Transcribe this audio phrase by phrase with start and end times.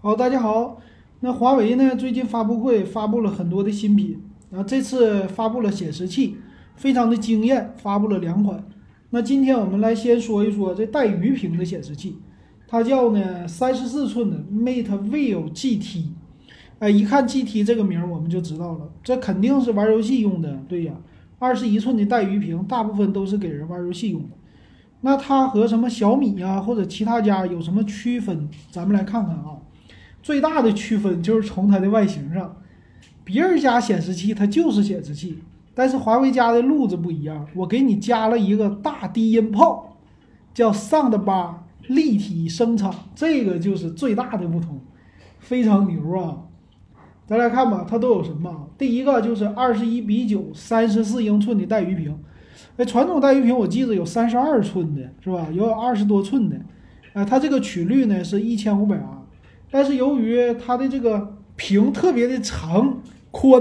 [0.00, 0.80] 好，大家好。
[1.18, 1.96] 那华为呢？
[1.96, 6.36] 最近发布会发布了很多的新品，然后这次发布了显示器，
[6.76, 8.62] 非常的惊艳，发布了两款。
[9.10, 12.16] 那今天我们来先说一说这带鱼屏的显示器，
[12.68, 16.10] 它叫呢三十四寸的 Mate View GT。
[16.78, 20.62] 哎，一看 GT 这个名儿，我们就知道了，这肯定是玩游戏用的。
[20.68, 20.92] 对呀，
[21.40, 24.28] 二十一寸的带鱼屏，大部分都是给人玩游戏用的。
[25.00, 28.48] 那它和什么小米呀或者其他家有什么区分？
[28.70, 29.58] 咱们来看看啊。
[30.22, 32.56] 最大的区分就是从它的外形上，
[33.24, 35.38] 别人家显示器它就是显示器，
[35.74, 39.96] 但是华为家的路子不一样，我给你加了一个大低音炮，
[40.52, 41.54] 叫 Soundbar
[41.86, 44.80] 立体声场，这个就是最大的不同，
[45.38, 46.38] 非常牛啊！
[47.26, 48.68] 咱来看吧，它都有什么？
[48.76, 52.18] 第一个就是二十一比九三十四英寸的带鱼屏，
[52.76, 55.48] 哎，传统带鱼屏我记得有三十二寸的，是吧？
[55.52, 56.60] 有二十多寸的，
[57.12, 59.17] 啊，它这个曲率呢是一千五百瓦。
[59.70, 63.60] 但是由于它的这个屏特别的长宽，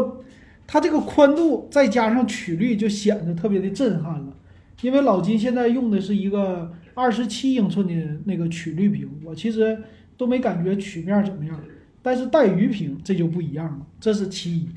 [0.65, 4.33] 它这个宽度再加上曲率就显得特别的震撼了。
[4.81, 7.93] 因为老金现在用的是一个二十七英寸的
[8.25, 9.77] 那个曲率屏，我其实
[10.15, 11.59] 都没感觉曲面怎么样。
[12.03, 14.69] 但是带鱼屏这就不一样了，这是其一。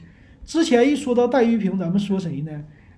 [0.45, 2.51] 之前一说到带鱼屏，咱们说谁呢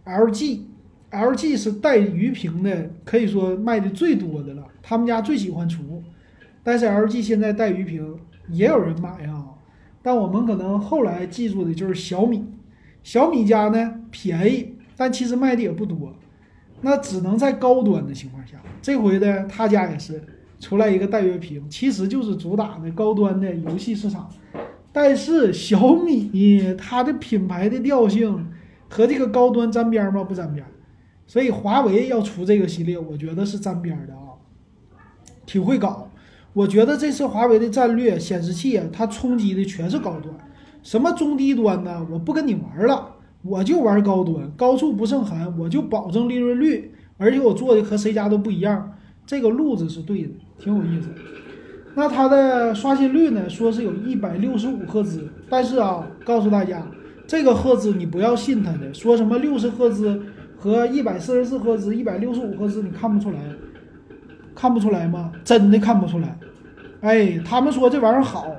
[0.06, 5.91] ？LG，LG 是带鱼屏的，可以说卖的最多的了，他们家最喜欢出。
[6.62, 8.16] 但是 LG 现在带鱼屏
[8.48, 9.46] 也有人买啊，
[10.02, 12.44] 但我们可能后来记住的就是小米，
[13.02, 16.12] 小米家呢便宜，但其实卖的也不多，
[16.80, 20.22] 那只能在高端的情况下，这回呢他家也是
[20.60, 24.30] 出来一个带鱼屏，其实就是主打的高端的游戏市场，
[24.92, 28.46] 但是小米它的品牌的调性
[28.88, 30.22] 和这个高端沾边吗？
[30.22, 30.64] 不沾边，
[31.26, 34.38] 所以华为要出这个系列，我觉得是沾边的啊，
[35.44, 36.08] 挺会搞。
[36.54, 40.34] 我觉得这次华为的战略显示器啊，它冲击的全是高端，
[40.82, 42.06] 什么中低端呢？
[42.10, 48.92] 我不跟你玩了，我就玩高端，高处不胜寒，我就保证利润率，而且我做的和谁家都不一样，
[49.24, 51.08] 这个路子是对的，挺有意思。
[51.94, 53.48] 那它的刷新率呢？
[53.48, 56.86] 说是有一百六十五赫兹，但是啊，告诉大家，
[57.26, 60.20] 这个赫兹你不要信它的，说什么六十赫兹
[60.58, 63.38] 和一百四十四赫兹、一百六十五赫兹，你看不出来。
[64.54, 65.32] 看不出来吗？
[65.42, 66.38] 真的看不出来。
[67.02, 68.56] 哎，他们说这玩意儿好，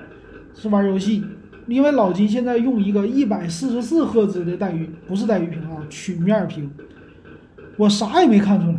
[0.54, 1.26] 是玩游戏。
[1.66, 6.70] 因为老金现在用一个一百四十四赫兹的带鱼，不是带鱼屏啊，曲面屏，
[7.78, 8.76] 我啥也没看出来。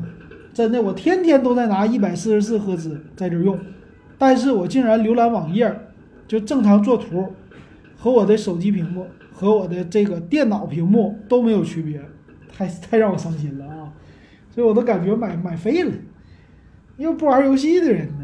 [0.52, 3.58] 真的，我天天都在拿一百四十四赫兹在这用，
[4.18, 5.74] 但是我竟然浏览网页，
[6.28, 7.32] 就正常做图，
[7.96, 12.02] 和我的手机屏幕和我的这个电脑屏幕都没有区别，
[12.54, 13.92] 太太让我伤心了啊！
[14.50, 15.92] 所以我都感觉买买废了。
[16.98, 18.23] 又不玩游戏的人呢？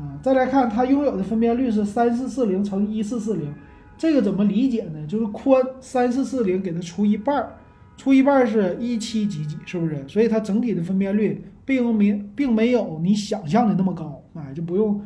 [0.00, 3.52] 啊，再来看它拥有的分辨率是三四四零乘一四四零，
[3.98, 5.06] 这个怎么理解呢？
[5.06, 7.52] 就是宽三四四零给它除一半儿，
[7.98, 10.02] 除一半儿是一七几几，是不是？
[10.08, 15.00] 所以它整体的分辨率并没并没有你想象的那么高，哎，就不用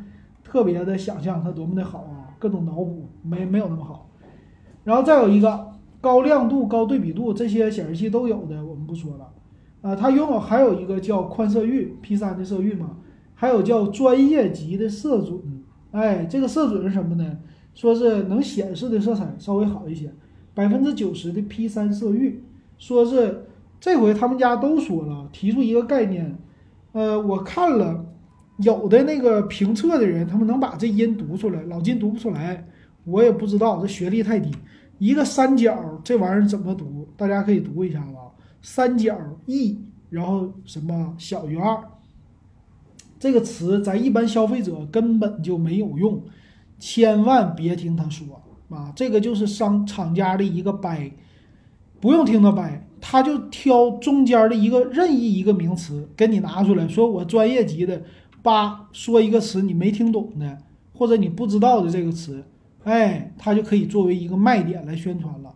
[0.44, 4.08] 特别的想象它多么的好啊，各种脑补没没有那么好。
[4.84, 9.28] 然后再有一个高亮度、高对比度，这些显示器都有的，我们不说了。
[9.82, 12.90] 啊，它拥有还有一个叫宽色域 P 三的色域嘛。
[13.44, 15.38] 还有叫专业级的色准，
[15.90, 17.38] 哎，这个色准是什么呢？
[17.74, 20.10] 说是能显示的色彩稍微好一些，
[20.54, 22.42] 百分之九十的 P 三色域。
[22.78, 23.44] 说是
[23.78, 26.38] 这回他们家都说了，提出一个概念，
[26.92, 28.06] 呃，我看了
[28.56, 32.66] 有的那个评测的人，他们能把这音读出来，老金读不出来，
[33.04, 34.50] 我也不知道，这学历太低。
[34.98, 37.06] 一个三角这玩意儿怎么读？
[37.14, 39.78] 大家可以读一下子啊，三角 E，
[40.08, 41.78] 然后什么小于二。
[43.24, 46.22] 这个词咱一般消费者根本就没有用，
[46.78, 48.26] 千万别听他说
[48.68, 48.92] 啊！
[48.94, 51.10] 这个就是商厂家的一个掰，
[52.00, 58.02] 不用听他掰，他就挑中间的一个任意一个名词给你拿出来，说我专业级的，
[58.42, 60.58] 叭说一个词你没听懂的
[60.92, 62.44] 或者你不知道的这个词，
[62.82, 65.54] 哎，他就可以作为一个卖点来宣传了。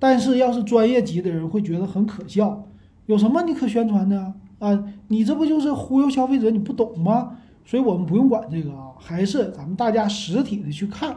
[0.00, 2.66] 但是要是专业级的人会觉得很可笑，
[3.06, 4.34] 有什么你可宣传的？
[4.64, 6.50] 啊，你这不就是忽悠消费者？
[6.50, 7.36] 你不懂吗？
[7.66, 11.16] 所以我们不用管这个啊，还是咱们大家实体的去看，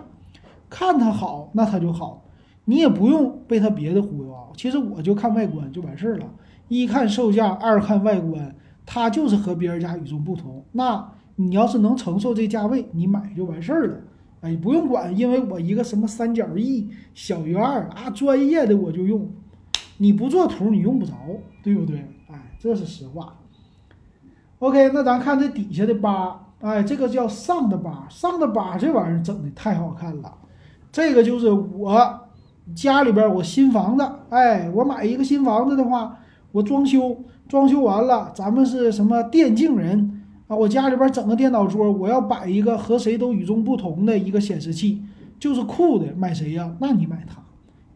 [0.70, 2.24] 看它好，那它就好。
[2.66, 4.48] 你也不用被它别的忽悠啊。
[4.56, 6.26] 其实我就看外观就完事儿了，
[6.68, 8.54] 一看售价，二看外观，
[8.86, 10.66] 它就是和别人家与众不同。
[10.74, 13.98] 那你要是能承受这价位，你买就完事儿了。
[14.42, 19.30] 哎，不用管，因为我一个什么三角 E 小于二啊，专业的我就用。
[19.98, 21.14] 你不做图，你用不着，
[21.64, 22.06] 对不对？
[22.30, 23.37] 哎，这是实话。
[24.60, 30.34] OK，那咱看这底下的八，哎，这个叫上的八，上的八这玩意儿整的太好看了。
[30.92, 32.28] 这个就是我
[32.76, 36.18] 家里边我新房子，哎，我买一个新房子的话，
[36.52, 40.56] 我装修装修完了，咱们是什么电竞人啊？
[40.56, 45.04] 我家里边整个电脑桌，我要摆一个和谁都与众不同的一个显示器，
[45.38, 46.76] 就是酷的，买谁呀？
[46.80, 47.44] 那你买它，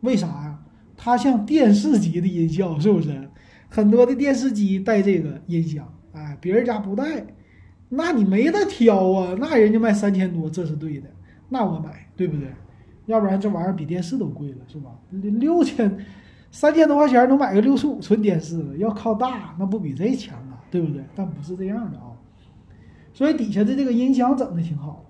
[0.02, 0.60] 为啥呀？
[0.96, 3.30] 它像电视级的音效，是不是？
[3.68, 7.26] 很多的电视机带这个音响，哎，别人家不带，
[7.90, 9.36] 那你没得挑啊。
[9.40, 11.10] 那人家卖三千多，这是对的，
[11.50, 12.48] 那我买，对不对？
[13.08, 14.92] 要不然这玩意儿比电视都贵了，是吧？
[15.10, 15.98] 六千、
[16.52, 21.04] 三千多块钱能买个六十五寸电视了，要靠大，那不比这强啊，对不对？
[21.16, 22.12] 但不是这样的啊。
[23.14, 25.04] 所以底下的这个音响整的挺好，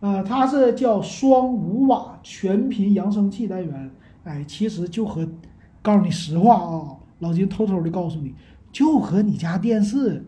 [0.00, 3.90] 啊，它是叫双五瓦全频扬声器单元，
[4.24, 5.26] 哎，其实就和，
[5.82, 6.96] 告诉你实话啊。
[7.20, 8.32] 老金偷偷的告诉你，
[8.70, 10.24] 就和你家电视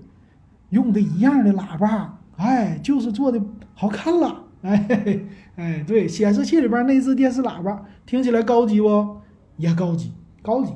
[0.71, 3.41] 用的一样的喇叭，哎，就是做的
[3.75, 5.21] 好看了， 哎
[5.57, 9.17] 哎，对，显示器里边内置电视喇叭，听起来高级不？
[9.57, 10.13] 也高级，
[10.43, 10.73] 高级。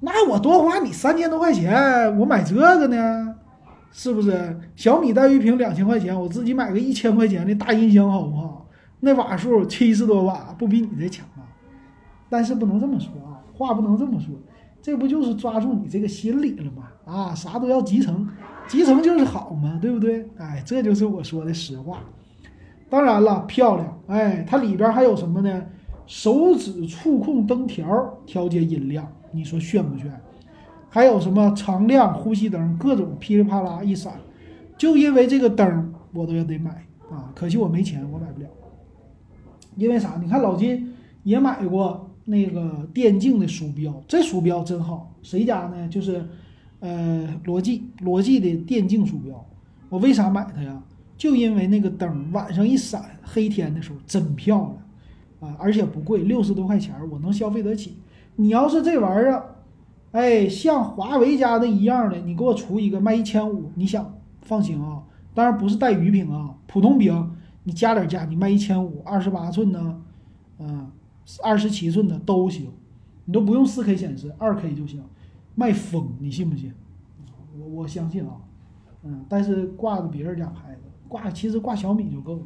[0.00, 3.34] 那我多花你三千多块钱，我买这个呢，
[3.92, 4.58] 是不是？
[4.74, 8.66] 小米带鱼屏两千块钱，我自己买个一千块钱的大音箱好不好？
[9.00, 11.42] 那瓦数七十多瓦，不比你这强啊？
[12.28, 14.34] 但是不能这么说啊，话不能这么说。
[14.82, 16.88] 这不就是抓住你这个心理了吗？
[17.04, 18.28] 啊，啥都要集成，
[18.66, 20.28] 集成就是好嘛，对不对？
[20.36, 22.00] 哎，这就是我说的实话。
[22.90, 25.62] 当然了，漂亮，哎，它里边还有什么呢？
[26.04, 30.12] 手指触控灯条调节音量，你说炫不炫？
[30.90, 34.12] 还有什么常亮呼吸灯，各种噼里啪啦一闪，
[34.76, 36.70] 就因为这个灯我都要得买
[37.08, 37.30] 啊！
[37.36, 38.48] 可惜我没钱，我买不了。
[39.76, 40.18] 因为啥？
[40.20, 40.92] 你看老金
[41.22, 42.08] 也买过。
[42.24, 45.88] 那个电竞的鼠标，这鼠标真好，谁家呢？
[45.88, 46.24] 就是，
[46.80, 49.44] 呃，罗技，罗技的电竞鼠标。
[49.88, 50.82] 我为啥买它呀？
[51.16, 54.76] 就因为那个灯晚上一闪，黑天的时候真漂
[55.40, 55.56] 亮啊！
[55.58, 57.96] 而且不贵，六十多块钱，我能消费得起。
[58.36, 59.56] 你要是这玩意儿，
[60.12, 65.02] 哎，像华为家的一样的，你给我出一个卖一千五，你想放心啊？
[65.34, 67.30] 当然不是带鱼屏啊，普通屏，
[67.64, 70.00] 你加点价，你卖一千五，二十八寸呢，
[70.58, 70.90] 嗯。
[71.42, 72.70] 二十七寸的都行，
[73.24, 75.02] 你都不用四 K 显示，二 K 就行，
[75.54, 76.72] 卖疯，你信不信？
[77.58, 78.36] 我我相信啊，
[79.04, 82.42] 嗯，但是挂着别人家牌子，挂其实挂小米就够了。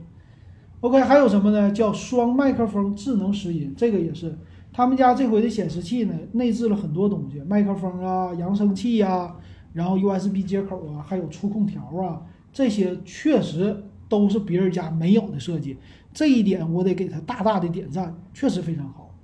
[0.80, 1.70] OK，还有什么呢？
[1.72, 4.36] 叫双麦克风智能拾音，这个也是
[4.72, 9.36] 他们家这回的显示器呢，内置了很多东西，麦克风啊、扬声器呀，
[9.72, 15.76] 然后 USB 接口啊，还有触控条啊，这些确实都是别人家没有的设计。
[16.12, 19.14] 这一点我得给他大大的点赞，确实非常好，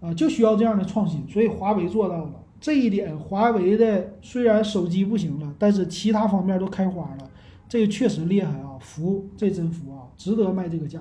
[0.00, 3.18] 啊，就需要这样的创新，所以华为做到了这一点。
[3.18, 7.30] 华为的虽然手机不行了，但是其他方面都开花了，
[7.66, 11.00] 这个确实厉害啊，服，这真服啊，值得卖这个价。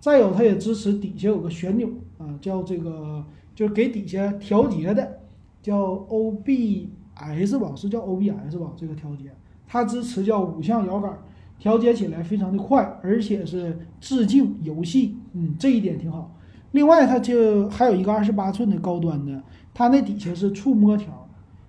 [0.00, 1.86] 再有，它也支持底下有个旋钮
[2.16, 3.22] 啊，叫这个
[3.54, 5.20] 就是给底下调节的，
[5.60, 8.72] 叫 OBS 吧，是叫 OBS 吧？
[8.76, 9.30] 这个调节，
[9.66, 11.18] 它支持叫五项摇杆。
[11.58, 16.36] 调节起来非常的快，而且是致敬游戏，嗯，这一点挺好。
[16.72, 19.42] 另外，它就还有一个二十八寸的高端的，
[19.72, 21.28] 它那底下是触摸条。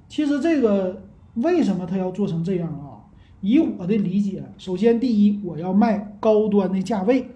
[0.09, 1.03] 其实这个
[1.35, 3.05] 为什么它要做成这样啊？
[3.41, 7.29] 以我的理解，首先第一，我要卖高端的价位，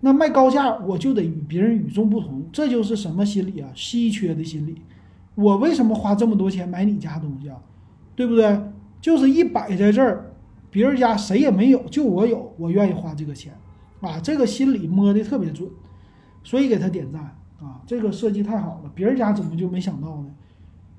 [0.00, 3.70] 那卖高价我就得与别人与众不同，这就是什么心理啊？
[3.74, 4.74] 稀缺的心理。
[5.36, 7.56] 我为什么花这么多钱买你家东西啊？
[8.16, 8.60] 对不对？
[9.00, 10.31] 就是一摆在这儿。
[10.72, 13.52] 别人家谁也没有，就我有，我愿意花这个钱，
[14.00, 15.68] 啊，这个心里摸的特别准，
[16.42, 17.20] 所以给他点赞
[17.60, 20.30] 啊，这个设计太好了，别人家怎么就没想到呢？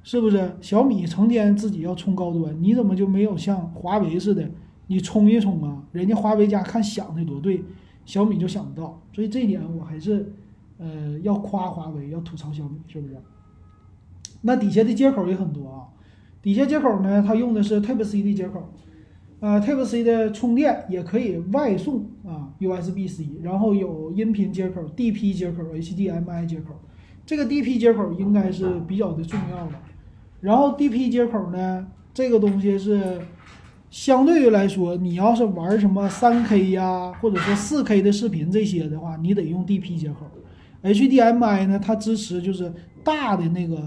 [0.03, 0.55] 是不是？
[0.61, 4.47] 小米成天自己要冲高端，你怎么就没有像华为似的，
[4.85, 5.81] 你冲一冲啊？
[5.91, 7.63] 人家华为家看想的多对，
[8.05, 10.31] 小米就想不到，所以这一点我还是，
[10.77, 13.17] 呃，要夸华为，要吐槽小米，是不是？
[14.41, 15.87] 那底下的接口也很多啊，
[16.43, 18.69] 底下接口呢，它用的是 Type C 的接口。
[19.43, 26.73] 呃，Type C 的充电也可以外送啊，USB C，然后有音频接口、DP 接口、HDMI 接口。
[27.25, 29.73] 这个 DP 接口应该是比较的重要的。
[30.39, 33.19] 然后 DP 接口呢，这个东西是
[33.89, 40.25] 相对于来说，你要是玩什么 3K 呀，或者说 4K 的视频这些的话，你得用 DP 接口。
[40.83, 42.71] HDMI 呢，它支持就是
[43.03, 43.77] 大的那个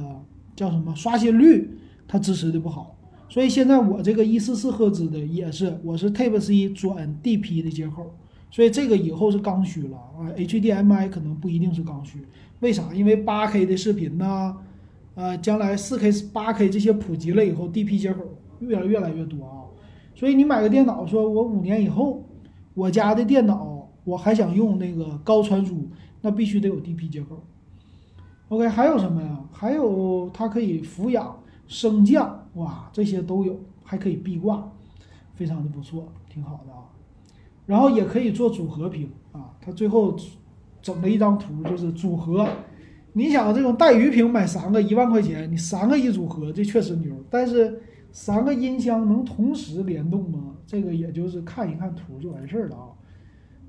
[0.55, 2.93] 叫什么刷新率，它支持的不好。
[3.29, 8.15] 所以现在我这个一四四赫兹的也是，我是 Type C 转 DP 的接口，
[8.51, 10.31] 所以这个以后是刚需了啊。
[10.37, 12.25] HDMI 可能不一定是刚需，
[12.61, 12.95] 为啥？
[12.95, 14.57] 因为 8K 的视频呢，
[15.15, 18.23] 呃，将来 4K、8K 这些普及了以后，DP 接口
[18.61, 19.67] 越来越来越多啊。
[20.15, 22.25] 所以你买个电脑，说我五年以后
[22.75, 25.91] 我家的电脑我还想用那个高传输，
[26.23, 27.43] 那必须得有 DP 接口。
[28.49, 29.41] OK，还有什么呀？
[29.51, 34.71] 还有它可以俯仰、升降，哇，这些都有，还可以壁挂，
[35.35, 36.85] 非常的不错，挺好的啊。
[37.65, 40.17] 然后也可以做组合屏啊，它最后
[40.83, 42.47] 整了一张图，就是组合。
[43.13, 47.15] 你想这种带鱼屏买三个一万块钱，你三个一组合，这确实牛。
[47.31, 47.81] 但是
[48.13, 50.55] 三个音箱能同时联动吗？
[50.67, 52.89] 这个也就是看一看图就完事儿了啊。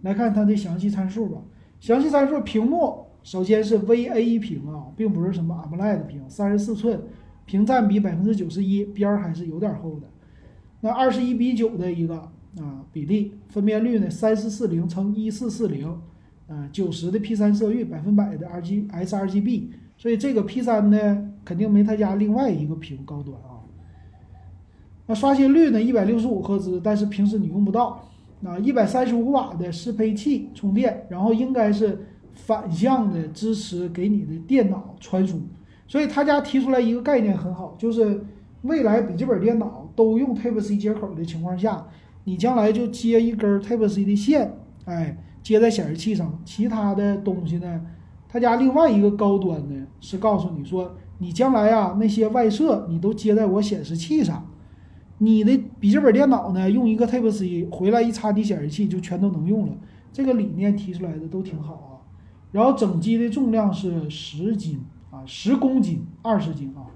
[0.01, 1.41] 来看它的详细参数吧。
[1.79, 7.01] 详细参数，屏幕首先是 VA 屏啊，并不是什么 AMOLED 屏，三十四寸，
[7.47, 10.07] 屏占比百分之九十一，边儿还是有点厚的。
[10.81, 12.13] 那二十一比九的一个
[12.59, 15.99] 啊比例，分辨率呢三四四零乘一四四零。
[16.47, 19.63] 啊，九十的 P 三色域，百分百的 R G sRGB，
[19.97, 23.59] 所以这个 P 三呢，肯定没他家另外一个屏高端啊。
[25.07, 28.01] 那刷新率呢，一百六十五赫兹，但是平时你用不到。
[28.39, 35.41] 那一百三十五瓦的适配器充电，然后应该是反向的支持给你的电脑传输。
[35.87, 38.23] 所以他家提出来一个概念很好，就是
[38.61, 41.87] 未来笔记本电脑都用 Type C 接口的情况下，
[42.25, 44.53] 你将来就接一根 Type C 的线，
[44.85, 45.17] 哎。
[45.43, 47.81] 接在显示器上，其他的东西呢？
[48.27, 54.45] 他家另外一个高端的是告诉你说，你将来啊那些外设你都接在我显示器上，
[55.19, 59.73] 你的笔记本电脑呢用一个 Type C 回来一插你显示器就全都能用了。
[60.11, 62.03] 这个理念提出来的都挺好啊。
[62.51, 64.81] 然后整机的重量是十斤，
[65.27, 66.89] 十公斤，二十斤啊。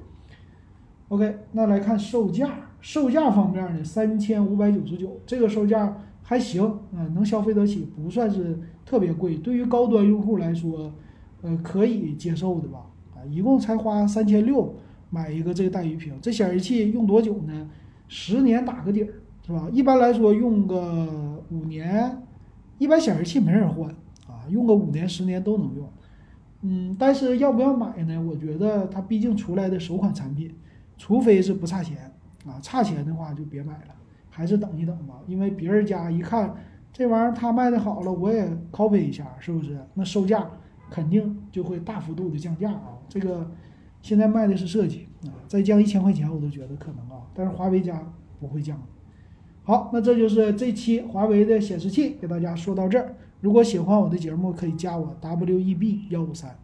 [1.09, 5.95] OK，那来看售价，售价方面呢，三千五百九十九，这个售价。
[6.23, 6.63] 还行
[6.95, 9.35] 啊，能消费得起，不算是特别贵。
[9.35, 10.93] 对于高端用户来说，
[11.41, 12.85] 呃，可以接受的吧？
[13.13, 14.73] 啊，一共才花三千六
[15.09, 17.69] 买一个这个带鱼屏，这显示器用多久呢？
[18.07, 19.09] 十年打个底儿，
[19.45, 19.67] 是吧？
[19.73, 22.21] 一般来说用个五年，
[22.77, 23.89] 一般显示器没人换
[24.27, 25.85] 啊，用个五年十年都能用。
[26.61, 28.21] 嗯，但是要不要买呢？
[28.21, 30.53] 我觉得它毕竟出来的首款产品，
[30.97, 32.11] 除非是不差钱
[32.45, 33.95] 啊，差钱的话就别买了。
[34.29, 36.55] 还是等一等吧，因为别人家一看
[36.93, 39.77] 这玩意儿他卖的好了，我也 copy 一下，是不是？
[39.93, 40.49] 那售价
[40.89, 42.97] 肯定就会大幅度的降价啊。
[43.09, 43.51] 这个
[44.01, 48.01] 现在卖的是设计啊，再降一千块钱我都觉得可能啊，但是华为家
[48.39, 48.81] 不会降。
[49.63, 53.13] 好，那这就是这期华为的显示器给大家说到这儿。
[53.41, 56.57] 如果喜欢我的节目，可以加我 W E B 幺五三。